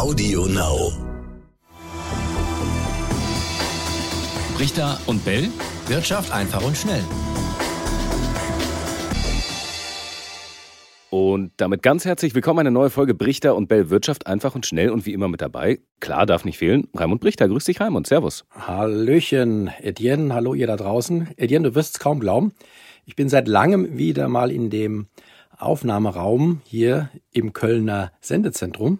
[0.00, 0.92] Audio Now.
[4.58, 5.50] Richter und Bell.
[5.88, 7.04] Wirtschaft einfach und schnell.
[11.10, 14.88] Und damit ganz herzlich willkommen eine neue Folge Brichter und Bell Wirtschaft einfach und schnell
[14.88, 15.80] und wie immer mit dabei.
[16.00, 16.88] Klar, darf nicht fehlen.
[16.96, 18.46] Raimund Brichter, grüß dich Raimund, servus.
[18.52, 21.28] Hallöchen, Etienne, hallo ihr da draußen.
[21.36, 22.54] Etienne, du wirst es kaum glauben.
[23.04, 25.08] Ich bin seit langem wieder mal in dem
[25.58, 28.98] Aufnahmeraum hier im Kölner Sendezentrum.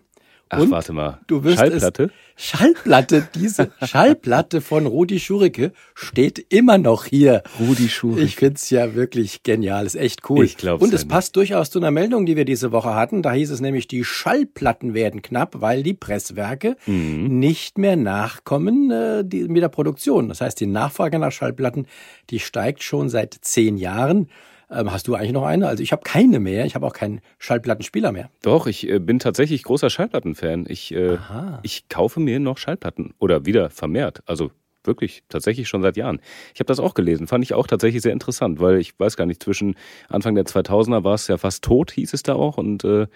[0.53, 1.21] Ach, Und warte mal.
[1.29, 2.11] Du wirst Schallplatte?
[2.37, 7.45] Es, Schallplatte, diese Schallplatte von Rudi Schurike steht immer noch hier.
[7.61, 8.23] Rudi Schurike.
[8.25, 10.45] Ich find's ja wirklich genial, ist echt cool.
[10.45, 11.11] Ich glaub's Und ja es nicht.
[11.13, 13.23] passt durchaus zu einer Meldung, die wir diese Woche hatten.
[13.23, 17.39] Da hieß es nämlich, die Schallplatten werden knapp, weil die Presswerke Mhm.
[17.39, 20.29] nicht mehr nachkommen äh, die, mit der Produktion.
[20.29, 21.87] Das heißt, die Nachfrage nach Schallplatten,
[22.31, 24.29] die steigt schon seit zehn Jahren.
[24.71, 25.67] Ähm, hast du eigentlich noch eine?
[25.67, 26.65] Also ich habe keine mehr.
[26.65, 28.31] Ich habe auch keinen Schallplattenspieler mehr.
[28.43, 30.67] Doch, ich äh, bin tatsächlich großer Schallplattenfan.
[30.69, 31.19] Ich, äh,
[31.63, 34.23] ich kaufe mir noch Schallplatten oder wieder vermehrt.
[34.27, 34.51] Also
[34.85, 36.21] wirklich, tatsächlich schon seit Jahren.
[36.55, 39.27] Ich habe das auch gelesen, fand ich auch tatsächlich sehr interessant, weil ich weiß gar
[39.27, 39.75] nicht, zwischen
[40.09, 42.57] Anfang der 2000er war es ja fast tot, hieß es da auch.
[42.57, 43.07] Und äh,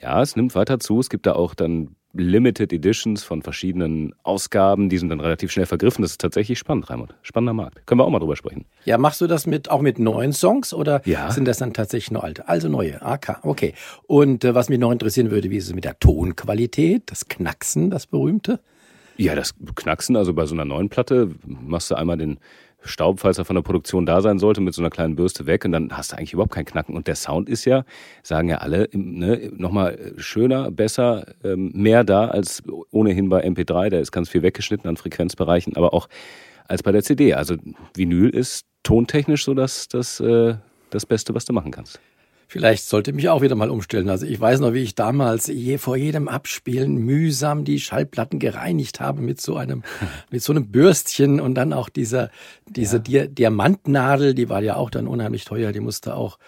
[0.00, 1.00] ja, es nimmt weiter zu.
[1.00, 5.66] Es gibt da auch dann Limited Editions von verschiedenen Ausgaben, die sind dann relativ schnell
[5.66, 6.02] vergriffen.
[6.02, 7.14] Das ist tatsächlich spannend, Raimund.
[7.22, 7.84] Spannender Markt.
[7.86, 8.64] Können wir auch mal drüber sprechen.
[8.84, 11.30] Ja, machst du das mit auch mit neuen Songs oder Ja.
[11.32, 12.48] sind das dann tatsächlich nur alte?
[12.48, 13.02] Also neue.
[13.02, 13.74] AK, okay.
[14.06, 17.90] Und äh, was mich noch interessieren würde, wie ist es mit der Tonqualität, das Knacksen,
[17.90, 18.60] das berühmte?
[19.16, 22.38] Ja, das Knacksen, also bei so einer neuen Platte machst du einmal den
[22.84, 25.64] Staub, falls er von der Produktion da sein sollte, mit so einer kleinen Bürste weg
[25.64, 26.94] und dann hast du eigentlich überhaupt keinen Knacken.
[26.94, 27.84] Und der Sound ist ja,
[28.22, 33.90] sagen ja alle, ne, nochmal schöner, besser, ähm, mehr da als ohnehin bei MP3.
[33.90, 36.08] Da ist ganz viel weggeschnitten an Frequenzbereichen, aber auch
[36.68, 37.34] als bei der CD.
[37.34, 37.56] Also
[37.94, 40.54] Vinyl ist tontechnisch so das, das, äh,
[40.90, 42.00] das Beste, was du machen kannst.
[42.48, 44.08] Vielleicht sollte ich mich auch wieder mal umstellen.
[44.08, 49.00] Also ich weiß noch, wie ich damals je vor jedem Abspielen mühsam die Schallplatten gereinigt
[49.00, 49.82] habe mit so einem,
[50.30, 52.30] mit so einem Bürstchen und dann auch dieser,
[52.68, 56.38] diese Dia Diamantnadel, die war ja auch dann unheimlich teuer, die musste auch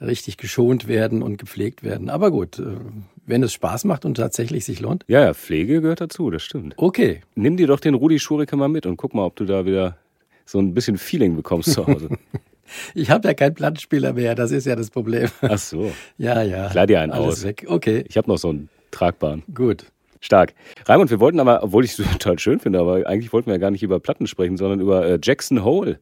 [0.00, 2.10] richtig geschont werden und gepflegt werden.
[2.10, 2.76] Aber gut, äh,
[3.24, 5.04] wenn es Spaß macht und tatsächlich sich lohnt.
[5.08, 6.74] Ja, ja, Pflege gehört dazu, das stimmt.
[6.76, 9.66] Okay, Nimm dir doch den Rudi Schurike mal mit und guck mal, ob du da
[9.66, 9.96] wieder
[10.44, 12.08] so ein bisschen Feeling bekommst zu Hause.
[12.94, 15.28] ich habe ja keinen Plattenspieler mehr, das ist ja das Problem.
[15.42, 15.92] Ach so.
[16.18, 16.68] ja, ja.
[16.68, 17.44] Klar dir einen Alles aus.
[17.44, 17.64] weg.
[17.68, 19.42] Okay, Ich habe noch so einen tragbaren.
[19.54, 19.86] gut.
[20.20, 20.54] Stark.
[20.86, 23.58] Raimund, wir wollten aber, obwohl ich es total schön finde, aber eigentlich wollten wir ja
[23.58, 26.00] gar nicht über Platten sprechen, sondern über äh, Jackson Hole.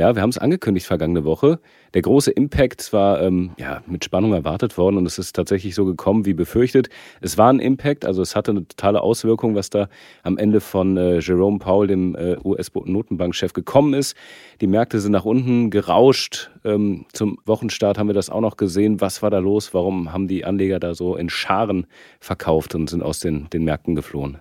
[0.00, 1.60] Ja, wir haben es angekündigt vergangene Woche.
[1.92, 5.84] Der große Impact war ähm, ja, mit Spannung erwartet worden und es ist tatsächlich so
[5.84, 6.88] gekommen wie befürchtet.
[7.20, 9.90] Es war ein Impact, also es hatte eine totale Auswirkung, was da
[10.22, 14.16] am Ende von äh, Jerome Powell, dem äh, US-Notenbankchef, gekommen ist.
[14.62, 16.50] Die Märkte sind nach unten gerauscht.
[16.64, 19.02] Ähm, zum Wochenstart haben wir das auch noch gesehen.
[19.02, 19.74] Was war da los?
[19.74, 21.86] Warum haben die Anleger da so in Scharen
[22.20, 24.38] verkauft und sind aus den, den Märkten geflohen?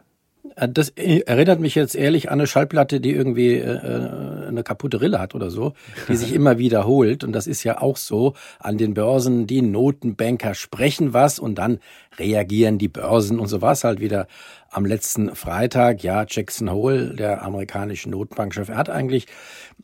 [0.56, 5.20] Äh, Das erinnert mich jetzt ehrlich an eine Schallplatte, die irgendwie äh, eine kaputte Rille
[5.20, 5.74] hat oder so,
[6.08, 7.24] die sich immer wiederholt.
[7.24, 9.48] Und das ist ja auch so an den Börsen.
[9.48, 11.80] Die Notenbanker sprechen was und dann
[12.18, 13.40] reagieren die Börsen.
[13.40, 14.28] Und so war es halt wieder
[14.70, 16.04] am letzten Freitag.
[16.04, 19.28] Ja, Jackson Hole, der amerikanische Notenbankchef, er hat eigentlich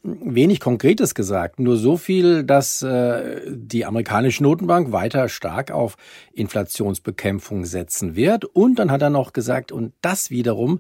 [0.04, 1.60] wenig Konkretes gesagt.
[1.60, 5.98] Nur so viel, dass äh, die amerikanische Notenbank weiter stark auf
[6.34, 8.46] Inflationsbekämpfung setzen wird.
[8.46, 10.80] Und dann hat er noch gesagt, und das wiederum,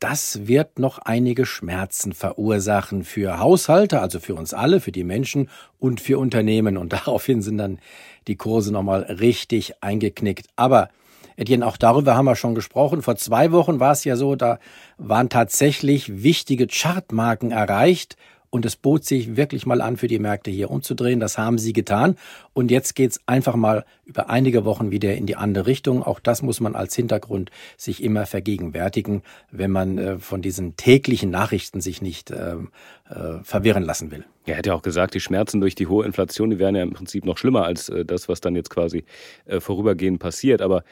[0.00, 5.48] das wird noch einige Schmerzen verursachen für Haushalte, also für uns alle, für die Menschen
[5.78, 6.76] und für Unternehmen.
[6.76, 7.78] Und daraufhin sind dann
[8.26, 10.46] die Kurse nochmal richtig eingeknickt.
[10.56, 10.88] Aber
[11.36, 13.02] Etienne, auch darüber haben wir schon gesprochen.
[13.02, 14.58] Vor zwei Wochen war es ja so, da
[14.98, 18.16] waren tatsächlich wichtige Chartmarken erreicht
[18.50, 21.20] und es bot sich wirklich mal an, für die Märkte hier umzudrehen.
[21.20, 22.16] Das haben sie getan.
[22.54, 26.02] Und jetzt geht's einfach mal über einige Wochen wieder in die andere Richtung.
[26.02, 31.30] Auch das muss man als Hintergrund sich immer vergegenwärtigen, wenn man äh, von diesen täglichen
[31.30, 32.54] Nachrichten sich nicht äh,
[33.08, 34.24] äh, verwirren lassen will.
[34.46, 36.92] Er hat ja auch gesagt, die Schmerzen durch die hohe Inflation, die wären ja im
[36.94, 39.04] Prinzip noch schlimmer als äh, das, was dann jetzt quasi
[39.44, 40.62] äh, vorübergehend passiert.
[40.62, 40.84] Aber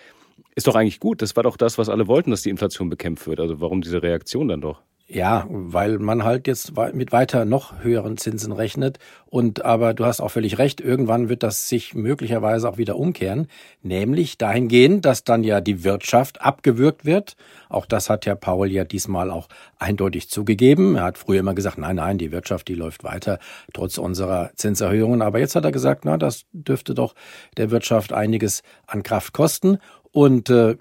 [0.55, 1.23] ist doch eigentlich gut.
[1.23, 3.41] Das war doch das, was alle wollten, dass die Inflation bekämpft wird.
[3.41, 4.83] Also warum diese Reaktion dann doch?
[5.09, 8.99] Ja, weil man halt jetzt mit weiter noch höheren Zinsen rechnet.
[9.27, 13.47] Und aber du hast auch völlig recht, irgendwann wird das sich möglicherweise auch wieder umkehren,
[13.83, 17.37] nämlich dahingehend, dass dann ja die Wirtschaft abgewürgt wird.
[17.69, 19.47] Auch das hat ja Paul ja diesmal auch
[19.79, 20.97] eindeutig zugegeben.
[20.97, 23.39] Er hat früher immer gesagt, nein, nein, die Wirtschaft, die läuft weiter,
[23.73, 25.23] trotz unserer Zinserhöhungen.
[25.23, 27.15] Aber jetzt hat er gesagt, na, das dürfte doch
[27.57, 29.79] der Wirtschaft einiges an Kraft kosten.
[30.11, 30.77] Und äh,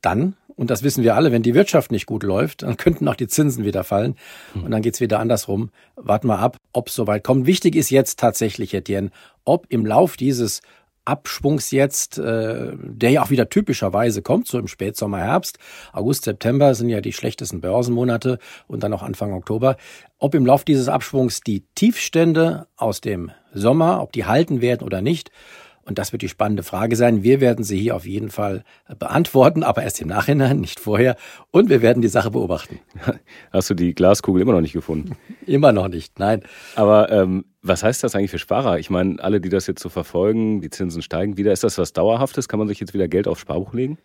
[0.00, 3.14] dann und das wissen wir alle, wenn die Wirtschaft nicht gut läuft, dann könnten auch
[3.14, 4.16] die Zinsen wieder fallen.
[4.56, 5.70] Und dann geht's wieder andersrum.
[5.94, 7.46] Warten wir ab, ob es soweit kommt.
[7.46, 9.10] Wichtig ist jetzt tatsächlich, Etienne,
[9.44, 10.60] ob im Lauf dieses
[11.04, 15.60] Abschwungs jetzt, äh, der ja auch wieder typischerweise kommt, so im Spätsommer, Herbst.
[15.92, 19.76] August, September sind ja die schlechtesten Börsenmonate und dann auch Anfang Oktober.
[20.18, 25.02] Ob im Lauf dieses Abschwungs die Tiefstände aus dem Sommer, ob die halten werden oder
[25.02, 25.30] nicht,
[25.88, 27.22] und das wird die spannende Frage sein.
[27.22, 28.62] Wir werden sie hier auf jeden Fall
[28.98, 31.16] beantworten, aber erst im Nachhinein, nicht vorher.
[31.50, 32.78] Und wir werden die Sache beobachten.
[33.52, 35.16] Hast du die Glaskugel immer noch nicht gefunden?
[35.46, 36.42] immer noch nicht, nein.
[36.76, 38.78] Aber ähm, was heißt das eigentlich für Sparer?
[38.78, 41.52] Ich meine, alle, die das jetzt so verfolgen, die Zinsen steigen wieder.
[41.52, 42.48] Ist das was Dauerhaftes?
[42.48, 43.96] Kann man sich jetzt wieder Geld aufs Sparbuch legen?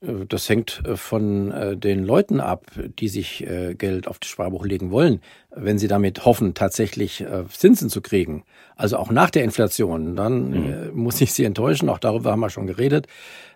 [0.00, 2.66] Äh, das hängt äh, von äh, den Leuten ab,
[2.98, 3.46] die sich
[3.78, 5.20] Geld auf das Sparbuch legen wollen.
[5.54, 8.44] Wenn sie damit hoffen, tatsächlich Zinsen zu kriegen,
[8.76, 10.90] also auch nach der Inflation, dann mhm.
[10.94, 11.88] muss ich Sie enttäuschen.
[11.88, 13.06] Auch darüber haben wir schon geredet.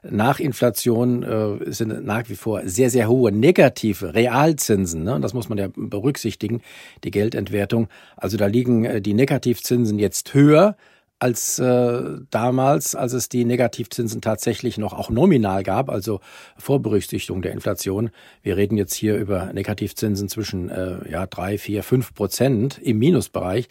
[0.03, 5.05] Nach Inflation sind nach wie vor sehr, sehr hohe negative Realzinsen.
[5.05, 5.21] Ne?
[5.21, 6.63] Das muss man ja berücksichtigen,
[7.05, 7.89] die Geldentwertung.
[8.17, 10.77] Also da liegen die Negativzinsen jetzt höher
[11.19, 16.21] als äh, damals, als es die Negativzinsen tatsächlich noch auch nominal gab, also
[16.57, 18.11] vor Berücksichtigung der Inflation.
[18.43, 23.69] Wir reden jetzt hier über Negativzinsen zwischen äh, ja drei, vier, fünf Prozent im Minusbereich.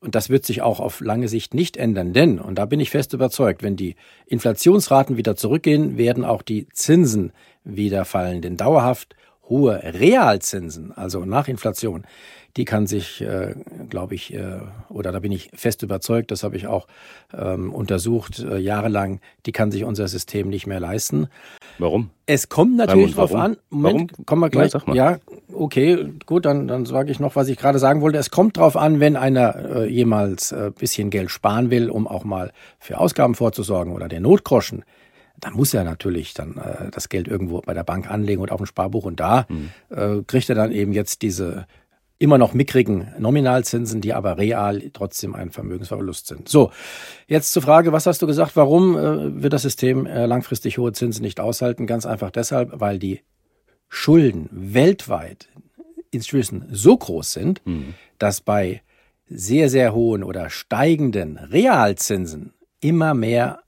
[0.00, 2.90] Und das wird sich auch auf lange Sicht nicht ändern, denn, und da bin ich
[2.90, 3.96] fest überzeugt, wenn die
[4.26, 7.32] Inflationsraten wieder zurückgehen, werden auch die Zinsen
[7.64, 8.40] wieder fallen.
[8.40, 9.16] Denn dauerhaft
[9.48, 12.04] hohe Realzinsen, also nach Inflation,
[12.56, 13.54] die kann sich, äh,
[13.88, 14.58] glaube ich, äh,
[14.88, 16.88] oder da bin ich fest überzeugt, das habe ich auch
[17.32, 21.28] ähm, untersucht äh, jahrelang, die kann sich unser System nicht mehr leisten.
[21.78, 22.10] Warum?
[22.26, 23.56] Es kommt natürlich darauf an.
[23.70, 24.26] Moment, warum?
[24.26, 24.72] kommen wir gleich.
[24.88, 25.18] Ja, ja,
[25.52, 28.18] okay, gut, dann, dann sage ich noch, was ich gerade sagen wollte.
[28.18, 32.24] Es kommt darauf an, wenn einer äh, jemals äh, bisschen Geld sparen will, um auch
[32.24, 34.84] mal für Ausgaben vorzusorgen oder der Notgroschen,
[35.40, 38.58] dann muss er natürlich dann äh, das Geld irgendwo bei der Bank anlegen und auf
[38.58, 39.70] dem Sparbuch und da mhm.
[39.90, 41.66] äh, kriegt er dann eben jetzt diese
[42.18, 46.48] immer noch mickrigen Nominalzinsen, die aber real trotzdem ein Vermögensverlust sind.
[46.48, 46.72] So,
[47.28, 50.92] jetzt zur Frage, was hast du gesagt, warum äh, wird das System äh, langfristig hohe
[50.92, 51.86] Zinsen nicht aushalten?
[51.86, 53.20] Ganz einfach deshalb, weil die
[53.88, 55.48] Schulden weltweit
[56.10, 57.94] inzwischen so groß sind, mhm.
[58.18, 58.82] dass bei
[59.26, 63.60] sehr, sehr hohen oder steigenden Realzinsen immer mehr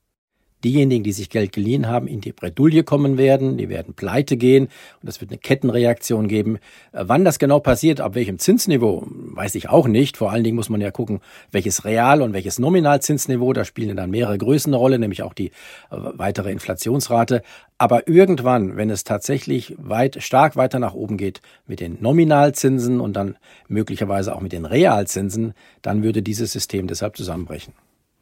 [0.64, 4.68] diejenigen, die sich Geld geliehen haben, in die Bredouille kommen werden, die werden pleite gehen
[5.02, 6.56] und es wird eine Kettenreaktion geben.
[6.92, 10.16] Äh, wann das genau passiert, ab welchem Zinsniveau, weiß ich auch nicht.
[10.16, 11.20] Vor allen Dingen muss man ja gucken,
[11.50, 15.48] welches Real- und welches Nominalzinsniveau, da spielen dann mehrere Größen eine Rolle, nämlich auch die
[15.48, 15.50] äh,
[15.90, 17.42] weitere Inflationsrate.
[17.78, 23.14] Aber irgendwann, wenn es tatsächlich weit, stark weiter nach oben geht mit den Nominalzinsen und
[23.14, 23.36] dann
[23.68, 27.72] möglicherweise auch mit den Realzinsen, dann würde dieses System deshalb zusammenbrechen.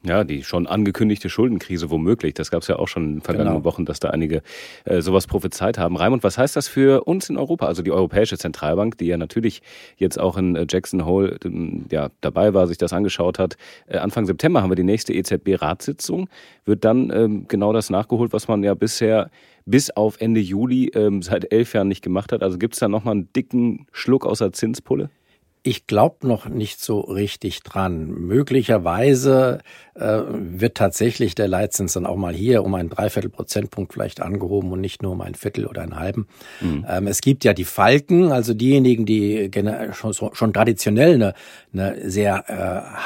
[0.01, 2.33] Ja, die schon angekündigte Schuldenkrise womöglich.
[2.33, 3.65] Das gab es ja auch schon in den vergangenen genau.
[3.65, 4.41] Wochen, dass da einige
[4.85, 5.97] äh, sowas prophezeit haben.
[5.97, 7.65] Raimund, was heißt das für uns in Europa?
[7.65, 9.61] Also die Europäische Zentralbank, die ja natürlich
[9.97, 13.57] jetzt auch in äh, Jackson Hole ähm, ja, dabei war, sich das angeschaut hat.
[13.87, 16.29] Äh, Anfang September haben wir die nächste EZB-Ratssitzung.
[16.63, 19.29] Wird dann ähm, genau das nachgeholt, was man ja bisher
[19.65, 22.41] bis auf Ende Juli ähm, seit elf Jahren nicht gemacht hat.
[22.41, 25.09] Also gibt es da nochmal einen dicken Schluck außer Zinspulle?
[25.61, 28.07] Ich glaube noch nicht so richtig dran.
[28.07, 29.59] Möglicherweise
[29.99, 34.71] äh, wird tatsächlich der Leitzins dann auch mal hier um einen Dreiviertel Prozentpunkt vielleicht angehoben
[34.71, 36.27] und nicht nur um ein Viertel oder einen halben.
[36.61, 36.85] Mhm.
[36.87, 39.51] Ähm, es gibt ja die Falken, also diejenigen, die
[39.91, 41.33] schon, schon traditionell eine,
[41.73, 42.53] eine sehr äh,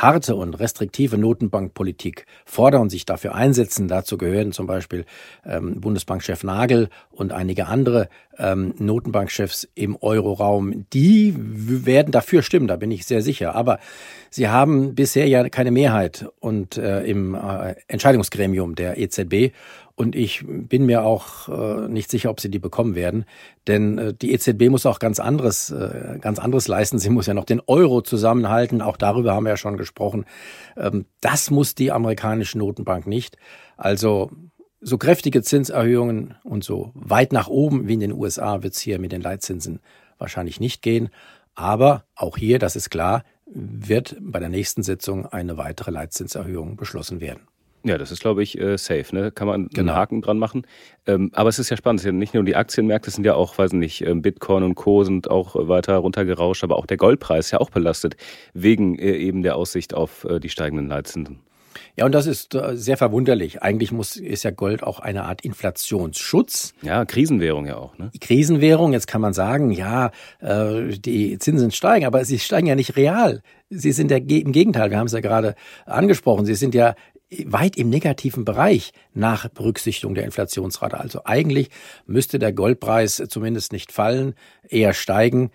[0.02, 3.88] harte und restriktive Notenbankpolitik fordern und sich dafür einsetzen.
[3.88, 5.06] Dazu gehören zum Beispiel
[5.44, 10.86] ähm, Bundesbankchef Nagel und einige andere ähm, Notenbankchefs im Euroraum.
[10.94, 13.56] Die werden dafür stimmen, da bin ich sehr sicher.
[13.56, 13.80] Aber
[14.30, 19.54] sie haben bisher ja keine Mehrheit und äh, im äh, Entscheidungsgremium der EZB.
[19.96, 23.26] Und ich bin mir auch äh, nicht sicher, ob sie die bekommen werden.
[23.68, 26.98] Denn äh, die EZB muss auch ganz anderes, äh, ganz anderes leisten.
[26.98, 28.82] Sie muss ja noch den Euro zusammenhalten.
[28.82, 30.26] Auch darüber haben wir ja schon gesprochen.
[30.78, 33.38] Ähm, das muss die amerikanische Notenbank nicht.
[33.78, 34.32] Also
[34.82, 39.00] so kräftige Zinserhöhungen und so weit nach oben wie in den USA wird es hier
[39.00, 39.80] mit den Leitzinsen
[40.18, 41.10] wahrscheinlich nicht gehen.
[41.56, 47.22] Aber auch hier, das ist klar, wird bei der nächsten Sitzung eine weitere Leitzinserhöhung beschlossen
[47.22, 47.48] werden.
[47.86, 49.14] Ja, das ist, glaube ich, äh, safe.
[49.14, 49.32] Ne?
[49.32, 49.92] Kann man genau.
[49.92, 50.66] einen Haken dran machen.
[51.06, 52.00] Ähm, aber es ist ja spannend.
[52.00, 54.64] Es sind ja nicht nur die Aktienmärkte, es sind ja auch, weiß nicht, ähm, Bitcoin
[54.64, 55.04] und Co.
[55.04, 58.16] sind auch weiter runtergerauscht, aber auch der Goldpreis ist ja auch belastet,
[58.54, 61.40] wegen äh, eben der Aussicht auf äh, die steigenden Leitzinsen.
[61.96, 63.62] Ja, und das ist äh, sehr verwunderlich.
[63.62, 66.74] Eigentlich muss, ist ja Gold auch eine Art Inflationsschutz.
[66.82, 67.98] Ja, Krisenwährung ja auch.
[67.98, 68.12] Ne?
[68.20, 72.96] Krisenwährung, jetzt kann man sagen, ja, äh, die Zinsen steigen, aber sie steigen ja nicht
[72.96, 73.42] real.
[73.70, 76.96] Sie sind ja im Gegenteil, wir haben es ja gerade angesprochen, sie sind ja
[77.46, 81.00] weit im negativen Bereich nach Berücksichtigung der Inflationsrate.
[81.00, 81.70] Also eigentlich
[82.06, 84.36] müsste der Goldpreis zumindest nicht fallen,
[84.70, 85.52] eher steigen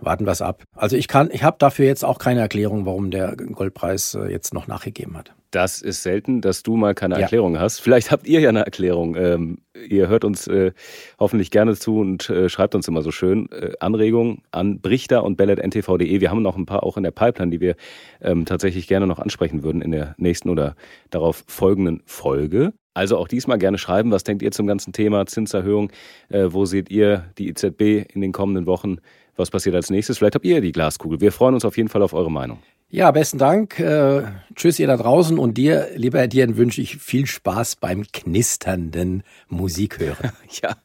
[0.00, 0.62] warten wir es ab.
[0.74, 4.54] Also ich kann, ich habe dafür jetzt auch keine Erklärung, warum der Goldpreis äh, jetzt
[4.54, 5.34] noch nachgegeben hat.
[5.50, 7.22] Das ist selten, dass du mal keine Ja.
[7.22, 7.80] Erklärung hast.
[7.80, 9.16] Vielleicht habt ihr ja eine Erklärung.
[9.16, 10.72] Ähm, ihr hört uns äh,
[11.18, 15.36] hoffentlich gerne zu und äh, schreibt uns immer so schön äh, Anregungen an brichter und
[15.36, 16.20] bellet.ntv.de.
[16.20, 17.74] Wir haben noch ein paar auch in der Pipeline, die wir
[18.20, 20.76] ähm, tatsächlich gerne noch ansprechen würden in der nächsten oder
[21.10, 22.72] darauf folgenden Folge.
[23.00, 25.90] Also auch diesmal gerne schreiben, was denkt ihr zum ganzen Thema Zinserhöhung?
[26.28, 28.98] Äh, wo seht ihr die EZB in den kommenden Wochen?
[29.36, 30.18] Was passiert als nächstes?
[30.18, 31.18] Vielleicht habt ihr die Glaskugel.
[31.18, 32.58] Wir freuen uns auf jeden Fall auf eure Meinung.
[32.90, 33.80] Ja, besten Dank.
[33.80, 38.04] Äh, tschüss ihr da draußen und dir, lieber Herr Dien, wünsche ich viel Spaß beim
[38.12, 40.32] knisternden Musikhören.
[40.62, 40.76] Ja,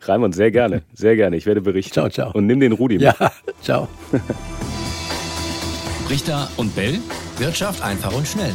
[0.00, 1.36] Raimund, sehr gerne, sehr gerne.
[1.36, 1.92] Ich werde berichten.
[1.92, 2.32] Ciao, ciao.
[2.32, 3.02] Und nimm den Rudi mit.
[3.02, 3.14] Ja,
[3.62, 3.86] ciao.
[6.08, 6.98] Brichter und Bell.
[7.38, 8.54] Wirtschaft einfach und schnell.